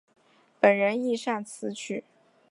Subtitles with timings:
[0.59, 2.05] 本人亦擅词曲。